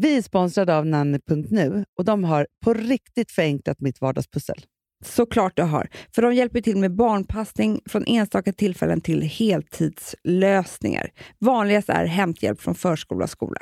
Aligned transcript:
Vi 0.00 0.16
är 0.16 0.22
sponsrade 0.22 0.76
av 0.76 0.86
nanny.nu 0.86 1.84
och 1.98 2.04
de 2.04 2.24
har 2.24 2.46
på 2.64 2.74
riktigt 2.74 3.30
förenklat 3.30 3.80
mitt 3.80 4.00
vardagspussel. 4.00 4.56
Såklart 5.04 5.56
du 5.56 5.62
har. 5.62 5.88
För 6.14 6.22
de 6.22 6.34
hjälper 6.34 6.60
till 6.60 6.76
med 6.76 6.96
barnpassning 6.96 7.80
från 7.88 8.04
enstaka 8.06 8.52
tillfällen 8.52 9.00
till 9.00 9.22
heltidslösningar. 9.22 11.10
Vanligast 11.38 11.88
är 11.88 12.04
hämthjälp 12.04 12.60
från 12.60 12.74
förskola 12.74 13.24
och 13.24 13.30
skola. 13.30 13.60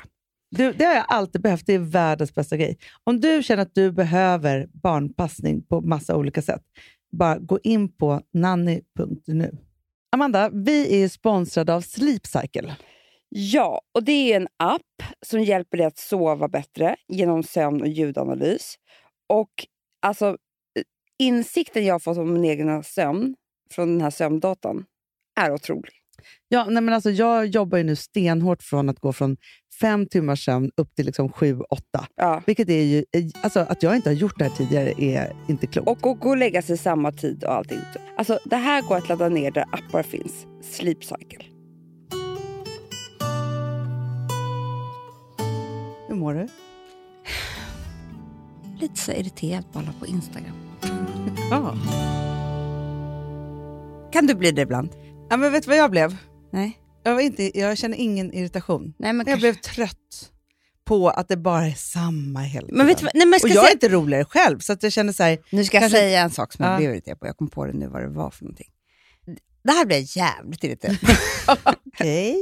Du, 0.51 0.73
det 0.73 0.85
har 0.85 0.95
jag 0.95 1.05
alltid 1.09 1.43
behövt. 1.43 1.67
Det 1.67 1.75
är 1.75 1.79
världens 1.79 2.35
bästa 2.35 2.57
grej. 2.57 2.79
Om 3.05 3.21
du 3.21 3.43
känner 3.43 3.63
att 3.63 3.75
du 3.75 3.93
behöver 3.93 4.69
barnpassning 4.73 5.63
på 5.63 5.81
massa 5.81 6.17
olika 6.17 6.43
sätt, 6.43 6.63
bara 7.13 7.39
gå 7.39 7.59
in 7.63 7.97
på 7.97 8.21
nanny.nu. 8.35 9.59
Amanda, 10.13 10.51
vi 10.53 11.03
är 11.03 11.09
sponsrade 11.09 11.75
av 11.75 11.81
Sleep 11.81 12.27
Cycle. 12.27 12.77
Ja, 13.39 13.81
och 13.95 14.03
det 14.05 14.33
är 14.33 14.37
en 14.37 14.49
app 14.57 15.03
som 15.27 15.43
hjälper 15.43 15.79
dig 15.79 15.87
att 15.87 15.99
sova 15.99 16.49
bättre 16.49 16.97
genom 17.09 17.43
sömn 17.43 17.81
och 17.81 17.89
ljudanalys. 17.89 18.75
Och 19.29 19.51
alltså, 20.03 20.37
insikten 21.19 21.85
jag 21.85 21.95
har 21.95 21.99
fått 21.99 22.19
om 22.19 22.33
min 22.33 22.45
egen 22.45 22.83
sömn 22.83 23.35
från 23.71 23.89
den 23.89 24.01
här 24.01 24.11
sömndatan 24.11 24.85
är 25.41 25.53
otrolig. 25.53 25.93
Ja, 26.49 26.65
nej 26.65 26.83
men 26.83 26.95
alltså 26.95 27.11
jag 27.11 27.47
jobbar 27.47 27.79
ju 27.79 27.85
nu 27.85 27.97
stenhårt 27.97 28.63
från 28.63 28.89
att 28.89 29.01
gå 29.01 29.13
från 29.13 29.37
fem 29.81 30.07
timmars 30.07 30.45
sömn 30.45 30.71
upp 30.77 30.95
till 30.95 31.07
liksom 31.07 31.33
sju, 31.33 31.61
åtta. 31.61 32.07
Ja. 32.17 32.43
Vilket 32.47 32.69
är 32.69 32.83
ju, 32.83 33.05
alltså 33.43 33.61
att 33.61 33.83
jag 33.83 33.97
inte 33.97 34.09
har 34.09 34.15
gjort 34.15 34.39
det 34.39 34.45
här 34.45 34.57
tidigare 34.57 34.93
är 34.99 35.37
inte 35.49 35.67
klokt. 35.67 35.89
Och, 35.89 36.11
och 36.11 36.19
gå 36.19 36.29
och 36.29 36.37
lägga 36.37 36.63
sig 36.63 36.79
samma 36.79 37.13
tid 37.13 37.45
och 37.45 37.53
allting. 37.53 37.81
Alltså, 38.17 38.39
det 38.45 38.57
här 38.57 38.83
går 38.83 38.97
att 38.97 39.09
ladda 39.09 39.29
ner 39.29 39.51
där 39.51 39.65
appar 39.73 40.03
finns. 40.03 40.47
Sleep 40.63 41.05
Cycle. 41.05 41.56
Mår 46.27 46.35
du? 46.35 46.47
Lite 48.81 49.01
så 49.01 49.13
irriterad 49.13 49.65
alla 49.75 49.93
på 50.01 50.07
Instagram. 50.07 50.57
Ja. 51.51 51.75
Kan 54.13 54.27
du 54.27 54.35
bli 54.35 54.51
det 54.53 54.63
ibland? 54.63 54.91
ja 55.31 55.37
men 55.37 55.53
vet 55.53 55.63
du 55.63 55.69
vad 55.69 55.77
jag 55.79 55.91
blev? 55.91 56.17
Nej. 56.53 56.79
Jag, 57.03 57.15
var 57.15 57.21
inte, 57.21 57.59
jag 57.59 57.79
känner 57.79 57.97
ingen 57.97 58.33
irritation. 58.35 58.95
Nej 58.99 59.13
men, 59.13 59.27
jag 59.29 59.39
blev 59.39 59.55
trött 59.55 60.33
på 60.85 61.09
att 61.09 61.29
det 61.29 61.37
bara 61.37 61.67
är 61.67 61.75
samma 61.75 62.41
hela 62.41 62.67
tiden. 62.67 62.79
men 62.79 62.87
vet 62.87 62.99
du 62.99 63.05
vad? 63.05 63.15
Nej, 63.15 63.27
men 63.27 63.39
ska 63.41 63.49
Och 63.49 63.55
jag 63.55 63.63
säga... 63.65 63.71
är 63.71 63.75
inte 63.75 63.89
roligare 63.89 64.25
själv, 64.25 64.59
så 64.59 64.73
att 64.73 64.83
jag 64.83 64.93
känner 64.93 65.13
så 65.13 65.23
här, 65.23 65.39
Nu 65.51 65.65
ska 65.65 65.77
jag 65.77 65.83
kanske- 65.83 65.99
säga 65.99 66.21
en 66.21 66.31
sak 66.31 66.53
som 66.53 66.65
jag 66.65 66.75
Ja. 66.75 66.79
blev 66.79 66.91
irriterad 66.91 67.21
på. 67.21 67.27
Jag 67.27 67.37
kom 67.37 67.49
på 67.49 67.67
det 67.67 67.73
nu 67.73 67.89
vad 67.89 68.03
det 68.03 68.09
var 68.09 68.31
för 68.31 68.45
någonting. 68.45 68.69
Det 69.65 69.73
här 69.73 69.87
blev 69.87 70.03
jävligt 70.07 70.65
irriterad 70.65 70.97
okej. 71.95 72.37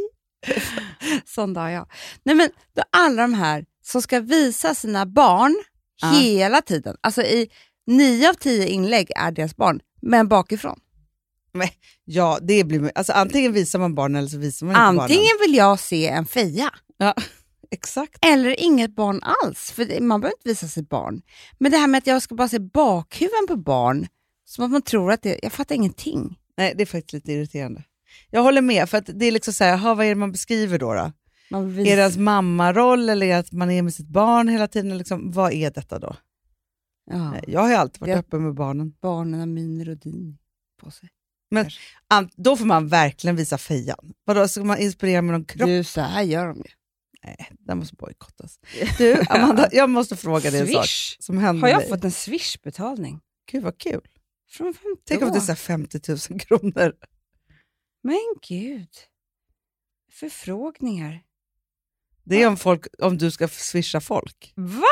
Sån 1.24 1.54
dag 1.54 1.72
jag. 1.72 1.86
Nej 2.22 2.34
men 2.34 2.48
då 2.76 2.82
alla 2.92 3.22
de 3.22 3.34
här 3.34 3.64
som 3.86 4.02
ska 4.02 4.20
visa 4.20 4.74
sina 4.74 5.06
barn 5.06 5.56
Ja. 6.02 6.10
hela 6.10 6.62
tiden. 6.62 6.96
Alltså 7.00 7.22
i 7.22 7.50
nio 7.86 8.30
av 8.30 8.34
tio 8.34 8.68
inlägg 8.68 9.10
är 9.16 9.30
deras 9.32 9.56
barn, 9.56 9.80
men 10.02 10.28
bakifrån. 10.28 10.80
Ja, 12.04 12.38
det 12.42 12.64
blir, 12.64 12.92
alltså 12.94 13.12
antingen 13.12 13.52
visar 13.52 13.78
man 13.78 13.94
barnen 13.94 14.16
eller 14.16 14.28
så 14.28 14.38
visar 14.38 14.66
man 14.66 14.74
inte 14.94 15.02
Antingen 15.02 15.36
vill 15.46 15.54
jag 15.54 15.80
se 15.80 16.08
en 16.08 16.26
feja 16.26 16.70
barnen. 16.98 17.14
Ja, 17.16 17.22
exakt. 17.70 18.24
eller 18.24 18.60
inget 18.60 18.94
barn 18.96 19.20
alls. 19.22 19.70
För 19.72 20.00
man 20.00 20.20
behöver 20.20 20.36
inte 20.36 20.48
visa 20.48 20.68
sitt 20.68 20.88
barn. 20.88 21.22
Men 21.58 21.72
det 21.72 21.78
här 21.78 21.86
med 21.86 21.98
att 21.98 22.06
jag 22.06 22.22
ska 22.22 22.34
bara 22.34 22.48
se 22.48 22.58
bakhuven 22.58 23.46
på 23.48 23.56
barn, 23.56 24.06
som 24.44 24.64
att 24.64 24.70
man 24.70 24.82
tror 24.82 25.12
att 25.12 25.22
det... 25.22 25.38
Jag 25.42 25.52
fattar 25.52 25.74
ingenting. 25.74 26.38
Nej, 26.58 26.74
det 26.76 26.82
är 26.82 26.86
faktiskt 26.86 27.12
lite 27.12 27.32
irriterande. 27.32 27.82
Jag 28.30 28.42
håller 28.42 28.60
med, 28.62 28.90
för 28.90 28.98
att 28.98 29.10
det 29.14 29.26
är 29.26 29.32
liksom 29.32 29.54
så 29.54 29.64
här, 29.64 29.72
aha, 29.72 29.94
vad 29.94 30.06
är 30.06 30.10
det 30.10 30.14
man 30.14 30.32
beskriver 30.32 30.78
då? 30.78 30.94
då? 30.94 31.12
Vill 31.50 31.86
Är 31.86 31.96
det 31.96 32.02
ens 32.02 32.16
mammaroll 32.16 33.08
eller 33.08 33.36
att 33.38 33.52
man 33.52 33.70
är 33.70 33.82
med 33.82 33.94
sitt 33.94 34.08
barn 34.08 34.48
hela 34.48 34.68
tiden? 34.68 34.98
Liksom, 34.98 35.32
vad 35.32 35.52
är 35.52 35.70
detta 35.70 35.98
då? 35.98 36.16
ja, 37.10 37.36
Jag 37.46 37.60
har 37.60 37.68
ju 37.68 37.74
alltid 37.74 38.00
varit 38.00 38.10
Ja. 38.12 38.18
öppen 38.18 38.42
med 38.44 38.54
barnen. 38.54 38.94
barnen 39.02 39.40
har 39.40 39.88
och 39.90 39.96
din 39.98 40.38
på 40.80 40.90
sig. 40.90 41.08
An- 42.08 42.30
Då 42.36 42.56
får 42.56 42.64
man 42.64 42.88
verkligen 42.88 43.36
visa 43.36 43.58
fejan. 43.58 44.14
Vadå, 44.24 44.48
ska 44.48 44.64
man 44.64 44.78
inspirera 44.78 45.22
med 45.22 45.32
någon 45.32 45.44
kropp? 45.44 45.66
Du, 45.66 45.84
så 45.84 46.00
här 46.00 46.22
gör 46.22 46.46
de 46.46 46.56
ju. 46.56 46.64
Nej, 47.24 47.50
den 47.58 47.78
måste 47.78 47.94
bojkottas. 47.96 48.58
Du, 48.98 49.22
Amanda, 49.28 49.68
jag 49.72 49.90
måste 49.90 50.16
fråga 50.16 50.50
dig 50.50 50.60
en 50.60 50.66
sak 50.68 50.86
som 51.18 51.38
hände 51.38 51.60
Har 51.60 51.68
jag 51.68 51.78
mig. 51.78 51.88
fått 51.88 52.04
en 52.04 52.10
swish-betalning? 52.10 53.20
Gud 53.52 53.62
vad 53.62 53.78
kul. 53.78 54.00
Från 54.50 54.66
vem 54.66 54.96
Tänk 55.04 55.22
om 55.22 55.30
det 55.30 55.36
är 55.38 55.40
så 55.40 55.46
här 55.52 55.56
50 55.56 56.00
000 56.30 56.40
kronor. 56.40 56.92
Men 58.02 58.18
gud. 58.48 58.88
Förfrågningar. 60.12 61.22
Det 62.24 62.42
är 62.42 62.48
om, 62.48 62.56
folk, 62.56 62.86
om 62.98 63.18
du 63.18 63.30
ska 63.30 63.48
swisha 63.48 64.00
folk. 64.00 64.52
Va? 64.56 64.82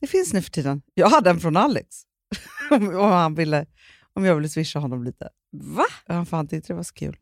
Det 0.00 0.06
finns 0.06 0.32
nu 0.32 0.42
för 0.42 0.50
tiden. 0.50 0.82
Jag 0.94 1.08
hade 1.08 1.30
en 1.30 1.40
från 1.40 1.56
Alex. 1.56 2.02
om, 2.70 2.94
han 2.94 3.34
ville, 3.34 3.66
om 4.12 4.24
jag 4.24 4.34
ville 4.34 4.48
swisha 4.48 4.78
honom 4.78 5.04
lite. 5.04 5.28
Va? 5.52 5.84
Han 6.06 6.26
fan 6.26 6.48
tyckte 6.48 6.72
det 6.72 6.76
var 6.76 6.82
så 6.82 6.94
kul. 6.94 7.16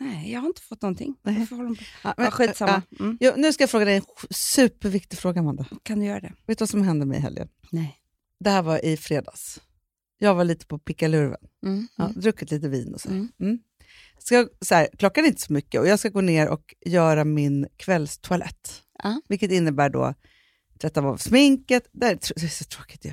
Nej, 0.00 0.32
jag 0.32 0.40
har 0.40 0.46
inte 0.46 0.62
fått 0.62 0.82
någonting. 0.82 1.16
Nej. 1.22 1.46
På? 1.46 1.76
Ja, 2.04 2.14
Ja, 2.16 2.30
skitsamma. 2.30 2.82
Mm. 3.00 3.18
Jo, 3.20 3.32
nu 3.36 3.52
ska 3.52 3.62
jag 3.62 3.70
fråga 3.70 3.84
dig 3.84 3.96
en 3.96 4.02
superviktig 4.30 5.18
fråga, 5.18 5.40
Amanda. 5.40 5.66
Kan 5.82 6.00
du 6.00 6.06
göra 6.06 6.20
det? 6.20 6.32
Vet 6.46 6.58
du 6.58 6.62
vad 6.62 6.68
som 6.68 6.82
hände 6.82 7.06
mig 7.06 7.18
i 7.18 7.20
helgen? 7.20 7.48
Nej. 7.70 8.00
Det 8.40 8.50
här 8.50 8.62
var 8.62 8.84
i 8.84 8.96
fredags. 8.96 9.60
Jag 10.18 10.34
var 10.34 10.44
lite 10.44 10.66
på 10.66 10.78
pickalurven. 10.78 11.40
Mm. 11.66 11.88
Ja, 11.96 12.08
druckit 12.16 12.50
lite 12.50 12.68
vin 12.68 12.94
och 12.94 13.00
så. 13.00 13.08
Mm. 13.08 13.58
Mm. 14.30 14.46
Ska, 14.46 14.66
så 14.66 14.74
här, 14.74 14.88
klockan 14.98 15.24
är 15.24 15.28
inte 15.28 15.42
så 15.42 15.52
mycket 15.52 15.80
och 15.80 15.86
jag 15.88 15.98
ska 15.98 16.08
gå 16.08 16.20
ner 16.20 16.48
och 16.48 16.74
göra 16.86 17.24
min 17.24 17.66
kvällstoalett. 17.76 18.82
Ja. 19.02 19.20
Vilket 19.28 19.50
innebär 19.52 19.88
då 19.90 20.14
tvätta 20.80 21.00
av 21.00 21.16
sminket. 21.16 21.82
Det 21.92 22.06
är, 22.06 22.18
det 22.40 22.48
så 22.48 22.64
tråkigt 22.64 23.04
ju. 23.04 23.12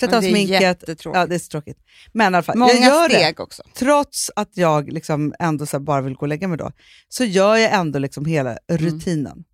Tvätta 0.00 0.16
av 0.16 0.22
det 0.22 0.28
är 0.28 0.30
sminket. 0.30 0.60
Ja, 1.04 1.26
det 1.26 1.34
är 1.34 1.38
så 1.38 1.48
tråkigt. 1.48 1.78
Men 2.12 2.24
i 2.32 2.36
alla 2.36 2.42
fall, 2.42 2.58
Många 2.58 2.72
jag 2.72 2.82
gör 2.84 3.08
det. 3.08 3.14
steg 3.14 3.40
också. 3.40 3.62
Trots 3.74 4.30
att 4.36 4.50
jag 4.56 4.92
liksom 4.92 5.34
ändå 5.38 5.66
så 5.66 5.80
bara 5.80 6.00
vill 6.00 6.14
gå 6.14 6.20
och 6.20 6.28
lägga 6.28 6.48
mig 6.48 6.58
då, 6.58 6.72
så 7.08 7.24
gör 7.24 7.56
jag 7.56 7.72
ändå 7.74 7.98
liksom 7.98 8.24
hela 8.24 8.50
Mm. 8.50 8.58
rutinen. 8.82 9.44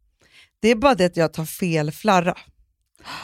Det 0.61 0.69
är 0.69 0.75
bara 0.75 0.95
det 0.95 1.05
att 1.05 1.17
jag 1.17 1.33
tar 1.33 1.45
fel 1.45 1.91
flarra. 1.91 2.35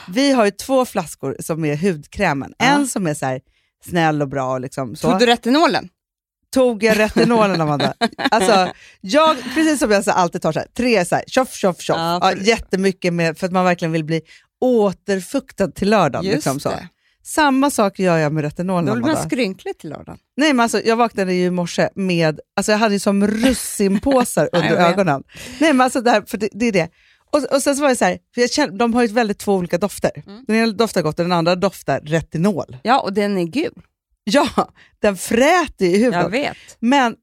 Vi 0.09 0.33
har 0.33 0.45
ju 0.45 0.51
två 0.51 0.85
flaskor 0.85 1.37
som 1.41 1.65
är 1.65 1.77
hudkrämen. 1.77 2.55
En 2.59 2.87
som 2.89 3.07
är 3.07 3.15
så 3.15 3.27
här 3.27 3.41
snäll 3.85 4.23
och 4.23 4.29
bra. 4.29 4.53
och 4.53 4.61
Liksom, 4.61 4.97
så. 4.97 5.11
Tog 5.11 5.19
du 5.21 5.27
retinolen? 5.27 5.89
Tog 6.55 6.83
jag 6.83 6.99
retinolen, 6.99 7.61
Amanda? 7.61 7.95
Alltså, 8.31 8.73
jag, 9.01 9.37
precis 9.55 9.79
som 9.79 9.91
jag 9.91 10.05
så 10.05 10.11
alltid 10.11 10.43
tar 10.43 10.53
så 10.53 10.59
här, 10.59 10.69
tre 10.77 11.05
så 11.05 11.15
här, 11.15 11.25
tjoff, 11.27 11.53
tjoff, 11.55 11.81
tjoff. 11.81 11.97
Ja, 11.99 12.19
Ja, 12.23 12.31
för- 12.37 12.45
jättemycket 12.45 13.13
med, 13.15 13.39
för 13.39 13.47
att 13.47 13.53
man 13.53 13.65
verkligen 13.65 13.93
vill 13.93 14.05
bli 14.05 14.21
återfuktad 14.61 15.69
till 15.71 15.91
lördagen. 15.91 16.25
Just 16.25 16.35
Liksom 16.37 16.61
så. 16.61 16.69
det. 16.69 16.89
Samma 17.23 17.71
sak 17.71 17.99
gör 17.99 18.17
jag 18.19 18.33
med 18.33 18.45
retinolen, 18.45 18.87
Då 18.87 18.95
blir 19.03 19.15
man 19.15 19.23
skrynklig 19.23 19.79
till 19.79 19.91
lördagen. 19.91 20.19
Nej, 20.37 20.53
men 20.53 20.61
alltså, 20.63 20.81
jag 20.85 20.97
vaknade 20.97 21.35
ju 21.35 21.45
i 21.45 21.51
morse 21.51 21.89
med, 21.95 22.41
alltså 22.57 22.73
jag 22.73 22.79
hade 22.79 22.95
ju 22.95 22.99
som 23.01 23.27
russinpåsar 23.27 24.49
under 24.53 24.69
vet. 24.71 24.79
ögonen. 24.79 25.23
Nej, 25.59 25.73
men 25.73 25.81
alltså 25.81 26.01
det, 26.01 26.11
här, 26.11 26.23
för 26.27 26.39
det, 26.39 26.49
det 26.53 26.67
är 26.67 26.73
det. 26.73 26.89
Och, 27.31 27.45
och 27.55 27.63
sen 27.63 27.77
så 27.77 27.83
var 27.83 27.89
det 27.89 27.97
så 27.97 28.05
här, 28.05 28.19
för 28.35 28.41
jag 28.41 28.51
kände, 28.51 28.77
de 28.79 28.95
har 28.95 29.03
ju 29.03 29.09
väldigt 29.09 29.39
två 29.39 29.55
olika 29.55 29.79
dofter. 29.79 30.11
Mm. 30.27 30.45
Den 30.47 30.57
ena 30.57 30.73
doftar 30.73 31.03
gott 31.03 31.19
och 31.19 31.25
den 31.25 31.33
andra 31.33 31.55
doftar 31.57 32.01
retinol. 32.01 32.77
Ja, 32.83 33.01
och 33.01 33.13
den 33.13 33.39
är 33.39 33.45
gul. 33.45 33.73
Ja, 34.31 34.69
den 34.99 35.17
fräter 35.17 35.85
i 35.87 35.99
huvudet. 35.99 36.23
Jag 36.23 36.31
vet. 36.31 36.57
Men 36.79 37.17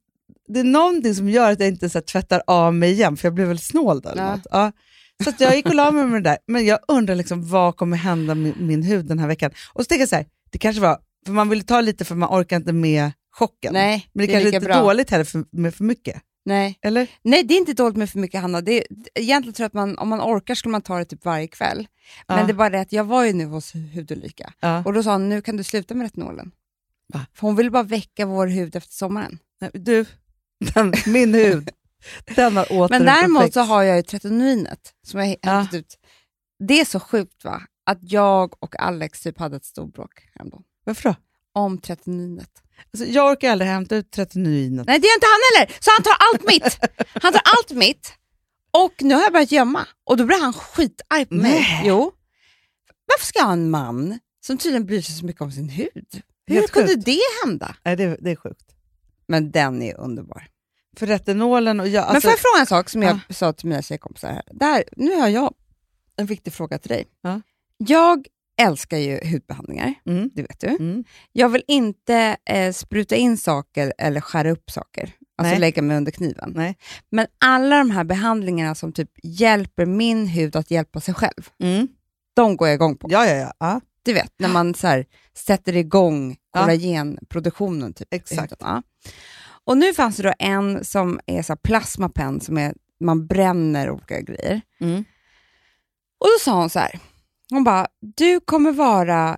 det 0.47 0.59
är 0.59 0.63
någonting 0.63 1.15
som 1.15 1.29
gör 1.29 1.51
att 1.51 1.59
jag 1.59 1.69
inte 1.69 1.89
så 1.89 1.97
här, 1.97 2.03
tvättar 2.03 2.43
av 2.47 2.73
mig 2.73 2.91
igen, 2.91 3.17
för 3.17 3.25
jag 3.27 3.33
blev 3.33 3.47
väl 3.47 3.59
snål 3.59 4.01
där. 4.01 4.11
eller 4.11 4.23
Ja. 4.23 4.39
Ja. 4.51 4.71
Så 5.23 5.31
jag 5.43 5.55
gick 5.55 5.65
och 5.65 5.75
la 5.75 5.91
mig 5.91 6.05
med 6.05 6.23
det 6.23 6.29
där. 6.29 6.37
Men 6.47 6.65
jag 6.65 6.79
undrar 6.87 7.15
liksom, 7.15 7.49
vad 7.49 7.75
kommer 7.77 7.97
hända 7.97 8.35
med 8.35 8.53
min 8.61 8.83
hud 8.83 9.05
den 9.05 9.19
här 9.19 9.27
veckan? 9.27 9.51
Och 9.73 9.81
så 9.83 9.87
tänker 9.87 10.01
jag 10.01 10.09
så 10.09 10.15
här, 10.15 10.25
det 10.51 10.57
kanske 10.57 10.81
var, 10.81 10.97
för 11.25 11.33
man 11.33 11.49
vill 11.49 11.65
ta 11.65 11.81
lite 11.81 12.05
för 12.05 12.15
man 12.15 12.29
orkar 12.41 12.55
inte 12.55 12.73
med 12.73 13.11
chocken. 13.31 13.73
Nej, 13.73 14.09
Men 14.13 14.21
det, 14.21 14.27
det 14.27 14.31
är 14.31 14.35
kanske 14.35 14.45
lika 14.45 14.57
inte 14.57 14.67
bra. 14.67 14.75
är 14.75 14.81
dåligt 14.81 15.09
heller 15.09 15.23
för, 15.25 15.45
med 15.51 15.75
för 15.75 15.83
mycket. 15.83 16.21
Nej. 16.45 16.79
Eller? 16.81 17.07
Nej, 17.23 17.43
det 17.43 17.53
är 17.53 17.57
inte 17.57 17.73
dåligt 17.73 17.97
med 17.97 18.09
för 18.09 18.19
mycket 18.19 18.41
Hanna. 18.41 18.61
Det 18.61 18.71
är, 18.71 18.83
egentligen 19.15 19.53
tror 19.53 19.63
jag 19.63 19.67
att 19.67 19.73
man, 19.73 19.97
om 19.97 20.09
man 20.09 20.21
orkar 20.21 20.55
skulle 20.55 20.71
man 20.71 20.81
ta 20.81 20.97
det 20.97 21.05
typ 21.05 21.25
varje 21.25 21.47
kväll. 21.47 21.87
Men 22.27 22.37
Ja. 22.39 22.43
det 22.45 22.51
är 22.51 22.53
bara 22.53 22.69
det 22.69 22.79
att 22.81 22.91
jag 22.91 23.03
var 23.03 23.23
ju 23.25 23.33
nu 23.33 23.45
hos 23.45 23.73
Hudulika 23.93 24.53
Ja. 24.59 24.83
och 24.85 24.93
då 24.93 25.03
sa 25.03 25.11
hon, 25.11 25.29
nu 25.29 25.41
kan 25.41 25.57
du 25.57 25.63
sluta 25.63 25.93
med 25.95 26.05
retinolen. 26.05 26.51
Va? 27.13 27.25
För 27.33 27.41
hon 27.47 27.55
ville 27.55 27.69
bara 27.71 27.83
väcka 27.83 28.25
vår 28.25 28.47
hud 28.47 28.75
efter 28.75 28.93
sommaren. 28.93 29.39
Du, 29.73 30.05
den, 30.73 30.93
min 31.05 31.33
hud, 31.33 31.69
den 32.35 32.57
har 32.57 32.71
åter 32.71 32.89
Men 32.99 33.05
däremot 33.05 33.53
så 33.53 33.61
har 33.61 33.83
jag 33.83 33.97
ju 33.97 34.03
tretinoinet 34.03 34.93
som 35.07 35.19
jag 35.19 35.37
Ja. 35.41 35.51
hämtat 35.51 35.73
ut. 35.73 35.97
Det 36.67 36.79
är 36.81 36.85
så 36.85 36.99
sjukt 36.99 37.43
va? 37.43 37.61
Att 37.85 37.99
jag 38.01 38.63
och 38.63 38.79
Alex 38.79 39.21
typ 39.21 39.39
hade 39.39 39.55
ett 39.55 39.65
storbråk 39.65 40.27
häromdagen 40.35 40.63
Varför 40.83 41.09
då? 41.09 41.15
om 41.53 41.77
tretinoinet. 41.77 42.49
Alltså, 42.93 43.05
jag 43.09 43.31
orkar 43.31 43.51
aldrig 43.51 43.71
hämta 43.71 43.95
ut 43.95 44.11
tretinoinet. 44.11 44.87
Nej, 44.87 44.99
det 44.99 45.07
gör 45.07 45.15
inte 45.15 45.27
han 45.27 45.41
heller! 45.67 45.77
Så 45.83 45.91
han 45.97 46.03
tar 46.03 46.15
allt 46.19 46.47
mitt! 46.47 46.79
Han 47.23 47.33
tar 47.33 47.41
allt 47.57 47.71
mitt. 47.71 48.13
Och 48.71 48.93
nu 49.01 49.15
har 49.15 49.21
jag 49.21 49.33
börjat 49.33 49.51
gömma. 49.51 49.87
Och 50.03 50.17
då 50.17 50.25
blir 50.25 50.41
han 50.41 50.53
skitarg 50.53 51.25
på 51.25 51.33
mig. 51.35 51.51
Nej. 51.51 51.81
Jo. 51.85 52.11
Varför 53.05 53.25
ska 53.25 53.39
jag 53.39 53.45
ha 53.45 53.53
en 53.53 53.69
man 53.69 54.19
som 54.45 54.57
tydligen 54.57 54.85
bryr 54.85 55.01
sig 55.01 55.15
så 55.15 55.25
mycket 55.25 55.41
om 55.41 55.51
sin 55.51 55.69
hud? 55.69 56.21
Hur 56.47 56.55
Helt 56.55 56.71
kunde 56.71 56.87
sjukt. 56.93 57.05
det 57.05 57.19
hända? 57.45 57.75
Nej, 57.83 57.95
det, 57.95 58.17
det 58.19 58.31
är 58.31 58.35
sjukt. 58.35 58.65
Men 59.27 59.51
den 59.51 59.81
är 59.81 59.97
underbar. 59.99 60.47
För 60.97 61.05
retinolen 61.07 61.79
och 61.79 61.87
jag... 61.87 62.05
Men 62.07 62.15
Alltså, 62.15 62.21
får 62.29 62.31
jag 62.31 62.39
fråga 62.39 62.59
en 62.59 62.65
sak 62.65 62.89
som 62.89 63.03
jag 63.03 63.19
Ja. 63.27 63.33
sa 63.33 63.53
till 63.53 63.69
mina 63.69 63.81
tjejkompisar? 63.81 64.29
Här. 64.31 64.43
Där, 64.51 64.83
nu 64.97 65.15
har 65.15 65.27
jag 65.27 65.53
en 66.17 66.25
viktig 66.25 66.53
fråga 66.53 66.77
till 66.77 66.89
dig. 66.89 67.05
Ja. 67.21 67.41
Jag 67.77 68.27
älskar 68.61 68.97
ju 68.97 69.19
hudbehandlingar, 69.31 69.93
Mm. 70.05 70.29
det 70.33 70.41
vet 70.41 70.59
du. 70.59 70.67
Mm. 70.67 71.03
Jag 71.31 71.49
vill 71.49 71.63
inte 71.67 72.37
eh, 72.45 72.73
spruta 72.73 73.15
in 73.15 73.37
saker 73.37 73.93
eller 73.97 74.21
skära 74.21 74.51
upp 74.51 74.71
saker. 74.71 75.11
Alltså 75.37 75.51
Nej. 75.51 75.59
lägga 75.59 75.81
mig 75.81 75.97
under 75.97 76.11
kniven. 76.11 76.51
Nej. 76.55 76.77
Men 77.09 77.27
alla 77.37 77.77
de 77.77 77.91
här 77.91 78.03
behandlingarna 78.03 78.75
som 78.75 78.93
typ 78.93 79.11
hjälper 79.23 79.85
min 79.85 80.27
hud 80.27 80.55
att 80.55 80.71
hjälpa 80.71 80.99
sig 81.01 81.13
själv, 81.13 81.49
Mm. 81.59 81.87
de 82.35 82.57
går 82.57 82.67
jag 82.67 82.75
igång 82.75 82.97
på. 82.97 83.07
Ja, 83.11 83.25
ja, 83.25 83.35
ja. 83.35 83.53
ja. 83.59 83.81
Du 84.05 84.13
vet, 84.13 84.33
när 84.39 84.49
man 84.49 84.73
så 84.73 84.87
här, 84.87 85.05
sätter 85.37 85.75
igång 85.75 86.37
Ja. 86.53 86.59
kollagenproduktionen. 86.61 87.93
Typ, 87.93 88.13
Exakt. 88.13 88.53
ja. 88.59 88.83
Och 89.65 89.77
nu 89.77 89.93
fanns 89.93 90.17
det 90.17 90.23
då 90.23 90.33
en 90.39 90.85
som 90.85 91.19
är 91.25 91.41
så 91.41 91.53
här 91.53 91.57
plasmapen, 91.63 92.41
som 92.41 92.57
är, 92.57 92.73
man 92.99 93.27
bränner 93.27 93.89
olika 93.89 94.21
grejer. 94.21 94.61
Mm. 94.79 95.03
Och 96.19 96.27
då 96.27 96.39
sa 96.43 96.59
hon 96.59 96.69
så 96.69 96.79
här, 96.79 96.99
hon 97.51 97.63
bara, 97.63 97.87
du 97.99 98.39
kommer 98.39 98.71
vara 98.71 99.37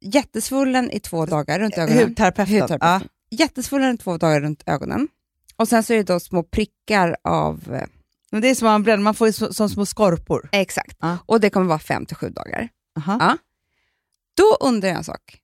jättesvullen 0.00 0.90
i 0.90 1.00
två 1.00 1.26
dagar 1.26 1.58
runt 1.58 1.78
ögonen. 1.78 2.08
Hudterapeuten. 2.08 2.48
Ja. 2.58 2.62
Hudterapeuten. 2.64 3.08
Jättesvullen 3.30 3.94
i 3.94 3.98
två 3.98 4.16
dagar 4.16 4.40
runt 4.40 4.62
ögonen. 4.66 5.08
Och 5.56 5.68
sen 5.68 5.82
så 5.82 5.92
är 5.92 5.96
det 5.96 6.02
då 6.12 6.20
små 6.20 6.42
prickar 6.42 7.16
av... 7.24 7.74
eh, 7.74 7.86
Men 8.30 8.42
det 8.42 8.48
är 8.50 8.54
som 8.54 8.66
man 8.66 8.82
bränner, 8.82 9.02
man 9.02 9.14
får 9.14 9.52
som 9.52 9.68
små 9.68 9.86
skorpor. 9.86 10.48
Exakt. 10.52 10.96
Ja. 11.00 11.18
Och 11.26 11.40
det 11.40 11.50
kommer 11.50 11.66
vara 11.66 11.78
fem 11.78 12.06
till 12.06 12.16
sju 12.16 12.28
dagar. 12.30 12.68
Aha. 12.98 13.16
Ja. 13.20 13.36
Då 14.38 14.56
undrar 14.66 14.88
jag 14.88 14.98
en 14.98 15.04
sak. 15.04 15.40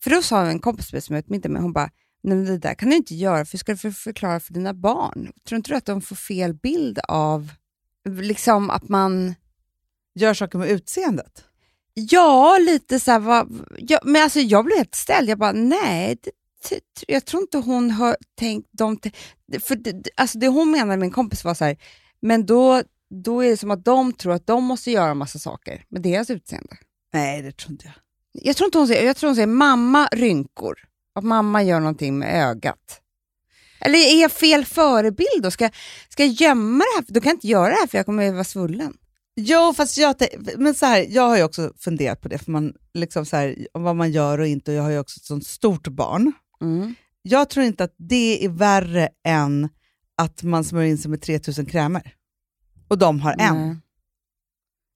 För 0.00 0.10
då 0.10 0.22
sa 0.22 0.46
en 0.46 0.58
kompis 0.58 1.04
som 1.06 1.16
jag 1.16 1.30
middag 1.30 1.48
med, 1.48 1.62
hon 1.62 1.72
bara, 1.72 1.90
nej 2.22 2.44
det 2.44 2.58
där 2.58 2.74
kan 2.74 2.90
du 2.90 2.96
inte 2.96 3.14
göra, 3.14 3.44
för 3.44 3.58
ska 3.58 3.72
du 3.72 3.78
för- 3.78 3.90
förklara 3.90 4.40
för 4.40 4.52
dina 4.52 4.74
barn? 4.74 5.32
Tror 5.48 5.56
inte 5.56 5.70
du 5.70 5.76
att 5.76 5.86
de 5.86 6.00
får 6.02 6.16
fel 6.16 6.54
bild 6.54 6.98
av 7.08 7.50
liksom 8.08 8.70
att 8.70 8.88
man... 8.88 9.34
Gör 10.14 10.34
saker 10.34 10.58
med 10.58 10.68
utseendet. 10.70 11.44
Ja, 11.94 12.58
lite 12.60 13.00
så 13.00 13.10
här, 13.10 13.18
vad, 13.18 13.66
ja, 13.78 13.98
men 14.04 14.22
alltså 14.22 14.40
jag 14.40 14.64
blev 14.64 14.76
helt 14.78 14.94
ställd. 14.94 15.28
Jag 15.28 15.38
bara, 15.38 15.52
nej, 15.52 16.16
det, 16.22 16.30
jag 17.08 17.24
tror 17.24 17.42
inte 17.42 17.58
hon 17.58 17.90
har 17.90 18.16
tänkt 18.38 18.68
till... 19.02 19.12
För 19.60 19.76
det- 19.76 20.08
alltså 20.16 20.38
det 20.38 20.48
hon 20.48 20.70
menade, 20.70 20.96
min 21.00 21.10
kompis, 21.10 21.44
var 21.44 21.54
så 21.54 21.64
här, 21.64 21.76
men 22.22 22.46
då, 22.46 22.82
då 23.24 23.40
är 23.44 23.50
det 23.50 23.56
som 23.56 23.70
att 23.70 23.84
de 23.84 24.12
tror 24.12 24.32
att 24.32 24.46
de 24.46 24.64
måste 24.64 24.90
göra 24.90 25.14
massa 25.14 25.38
saker 25.38 25.84
med 25.88 26.02
deras 26.02 26.30
utseende. 26.30 26.76
Nej, 27.12 27.42
det 27.42 27.52
tror 27.56 27.70
inte 27.72 27.84
jag. 27.86 27.94
Jag 28.32 28.56
tror 28.56 28.66
inte 28.66 28.78
hon 28.78 28.86
säger, 28.86 29.06
jag 29.06 29.16
tror 29.16 29.28
hon 29.28 29.34
säger 29.34 29.46
mamma 29.46 30.08
rynkor. 30.12 30.78
Att 31.14 31.24
mamma 31.24 31.62
gör 31.62 31.80
någonting 31.80 32.18
med 32.18 32.48
ögat. 32.48 33.00
Eller 33.80 33.98
är 33.98 34.22
jag 34.22 34.32
fel 34.32 34.64
förebild 34.64 35.42
då? 35.42 35.50
Ska, 35.50 35.70
ska 36.08 36.24
jag 36.24 36.32
gömma 36.32 36.84
det 36.84 36.94
här? 36.94 37.04
Då 37.08 37.20
kan 37.20 37.30
jag 37.30 37.36
inte 37.36 37.48
göra 37.48 37.68
det 37.68 37.80
här 37.80 37.86
för 37.86 37.98
jag 37.98 38.06
kommer 38.06 38.28
att 38.28 38.34
vara 38.34 38.44
svullen. 38.44 38.96
Jo, 39.36 39.74
fast 39.76 39.98
jag, 39.98 40.14
men 40.56 40.74
så 40.74 40.86
här, 40.86 41.06
jag 41.08 41.22
har 41.22 41.36
ju 41.36 41.42
också 41.42 41.72
funderat 41.78 42.20
på 42.20 42.28
det, 42.28 42.38
för 42.38 42.52
man, 42.52 42.72
liksom 42.94 43.26
så 43.26 43.36
här, 43.36 43.66
vad 43.72 43.96
man 43.96 44.12
gör 44.12 44.38
och 44.38 44.46
inte. 44.46 44.70
Och 44.70 44.76
jag 44.76 44.82
har 44.82 44.90
ju 44.90 44.98
också 44.98 45.18
ett 45.18 45.24
sånt 45.24 45.46
stort 45.46 45.88
barn. 45.88 46.32
Mm. 46.60 46.94
Jag 47.22 47.50
tror 47.50 47.66
inte 47.66 47.84
att 47.84 47.94
det 47.96 48.44
är 48.44 48.48
värre 48.48 49.08
än 49.24 49.68
att 50.16 50.42
man 50.42 50.64
smörjer 50.64 50.90
in 50.90 50.98
sig 50.98 51.10
med 51.10 51.22
3000 51.22 51.66
krämer. 51.66 52.14
Och 52.88 52.98
de 52.98 53.20
har 53.20 53.36
en. 53.38 53.68
Nej. 53.68 53.76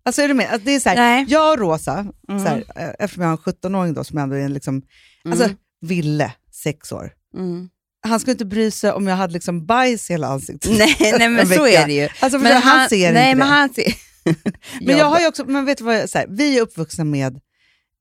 Alltså 0.07 0.23
är 0.23 0.29
du 0.29 0.35
med? 0.35 0.55
Att 0.55 0.65
det 0.65 0.71
är 0.75 0.81
så 0.81 0.89
här, 0.89 0.97
Nej. 0.97 1.25
jag 1.29 1.53
och 1.53 1.59
Rosa, 1.59 2.07
Mm. 2.29 2.43
så 2.43 2.49
här, 2.49 2.65
eh, 2.77 2.91
eftersom 2.99 3.23
jag 3.23 3.29
har 3.31 3.37
en 3.37 3.39
17-åring 3.55 3.95
då, 3.95 4.05
som 4.05 4.19
ändå 4.19 4.37
är 4.37 4.41
en 4.41 4.53
liksom, 4.53 4.83
alltså 5.25 5.45
Mm. 5.45 5.57
Ville, 5.81 6.33
sex 6.53 6.93
år. 6.93 7.11
Mm. 7.37 7.69
Han 8.07 8.21
skulle 8.21 8.33
inte 8.33 8.45
bry 8.45 8.71
sig 8.71 8.93
om 8.93 9.07
jag 9.07 9.17
hade 9.17 9.33
liksom 9.33 9.67
bajs 9.67 10.11
i 10.11 10.13
hela 10.13 10.27
ansiktet. 10.29 10.71
Nej, 10.79 10.97
nej 11.01 11.23
en 11.23 11.35
men 11.35 11.47
så 11.47 11.67
är 11.67 11.87
det 11.87 11.93
ju. 11.93 12.09
Alltså, 12.21 12.39
men 12.39 12.53
han, 12.53 12.63
han 12.63 12.89
ser 12.89 13.13
nej, 13.13 13.31
inte 13.31 13.39
men 13.39 13.49
det. 13.49 13.55
han 13.55 13.75
ser... 13.75 13.95
Men 14.87 14.97
jag 14.97 15.07
har 15.07 15.21
ju 15.21 15.27
också, 15.27 15.45
men 15.45 15.65
vet 15.65 15.79
du 15.79 15.85
vad, 15.85 15.97
jag- 15.97 16.11
så 16.11 16.19
här, 16.19 16.27
vi 16.31 16.59
är 16.59 16.63
uppvuxna 16.63 17.05
med 17.05 17.41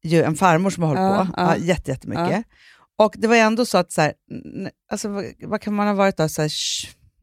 ju 0.03 0.23
en 0.23 0.35
farmor 0.35 0.69
som 0.69 0.83
har 0.83 0.87
hållit 0.89 1.01
Ja, 1.17 1.27
på 1.35 1.41
ja. 1.41 1.55
ja. 1.55 1.57
jätte, 1.65 1.91
jättemycket. 1.91 2.45
Och 2.97 3.15
det 3.17 3.27
var 3.27 3.35
ändå 3.35 3.65
så 3.65 3.77
att, 3.77 3.91
så 3.91 4.01
här, 4.01 4.13
alltså, 4.91 5.09
vad, 5.09 5.25
vad 5.43 5.61
kan 5.61 5.73
man 5.73 5.87
ha 5.87 5.93
varit 5.93 6.17
då, 6.17 6.29
så 6.29 6.41
här, 6.41 6.51